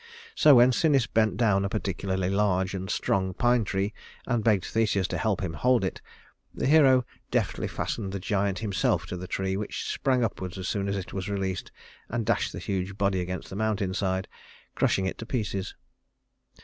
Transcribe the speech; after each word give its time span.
So 0.33 0.55
when 0.55 0.71
Sinis 0.71 1.05
bent 1.05 1.37
down 1.37 1.63
a 1.63 1.69
particularly 1.69 2.31
large 2.31 2.73
and 2.73 2.89
strong 2.89 3.35
pine 3.35 3.63
tree 3.63 3.93
and 4.25 4.43
begged 4.43 4.65
Theseus 4.65 5.07
to 5.09 5.17
help 5.19 5.41
him 5.43 5.53
hold 5.53 5.83
it, 5.83 6.01
the 6.55 6.65
hero 6.65 7.05
deftly 7.29 7.67
fastened 7.67 8.11
the 8.11 8.19
giant 8.19 8.57
himself 8.57 9.05
to 9.05 9.15
the 9.15 9.27
tree 9.27 9.55
which 9.55 9.87
sprang 9.87 10.23
upward 10.23 10.57
as 10.57 10.67
soon 10.67 10.87
as 10.87 10.97
it 10.97 11.13
was 11.13 11.29
released 11.29 11.71
and 12.09 12.25
dashed 12.25 12.51
the 12.51 12.57
huge 12.57 12.97
body 12.97 13.21
against 13.21 13.51
the 13.51 13.55
mountain 13.55 13.93
side, 13.93 14.27
crushing 14.73 15.05
it 15.05 15.19
to 15.19 15.25
pieces. 15.27 15.75